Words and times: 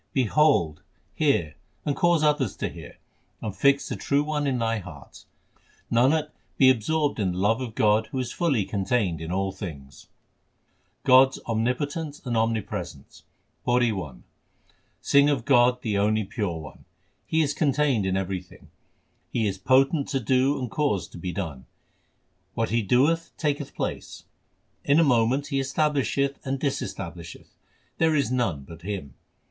Behold, 0.13 0.81
hear, 1.13 1.53
and 1.85 1.95
cause 1.95 2.23
others 2.23 2.55
to 2.55 2.67
hear, 2.69 2.97
and 3.39 3.55
fix 3.55 3.87
the 3.87 3.95
True 3.95 4.23
One 4.23 4.47
in 4.47 4.57
thy 4.57 4.79
heart. 4.79 5.25
Nanak, 5.91 6.29
be 6.57 6.71
absorbed 6.71 7.19
in 7.19 7.33
the 7.33 7.37
love 7.37 7.61
of 7.61 7.75
God 7.75 8.07
who 8.07 8.17
is 8.17 8.31
fully 8.31 8.65
con 8.65 8.83
tained 8.83 9.21
in 9.21 9.31
all 9.31 9.51
things. 9.51 10.07
God 11.03 11.27
s 11.27 11.39
omnipotence 11.47 12.19
and 12.25 12.35
omnipresence: 12.35 13.25
PAURI 13.63 13.91
I 13.91 14.15
Sing 15.01 15.29
of 15.29 15.45
God, 15.45 15.83
the 15.83 15.99
only 15.99 16.23
Pure 16.23 16.57
One; 16.61 16.85
He 17.27 17.43
is 17.43 17.53
contained 17.53 18.03
in 18.07 18.17
every 18.17 18.41
thing. 18.41 18.71
He 19.29 19.45
is 19.45 19.59
potent 19.59 20.07
to 20.09 20.19
do 20.19 20.57
and 20.57 20.71
cause 20.71 21.07
to 21.09 21.19
be 21.19 21.31
done: 21.31 21.67
what 22.55 22.69
He 22.71 22.81
doeth 22.81 23.33
taketh 23.37 23.75
place. 23.75 24.23
In 24.83 24.99
a 24.99 25.03
moment 25.03 25.49
He 25.49 25.59
establisheth 25.59 26.43
and 26.43 26.57
disestablisheth; 26.59 27.53
there 27.99 28.15
is 28.15 28.31
none 28.31 28.63
but 28.63 28.81
Him. 28.81 29.13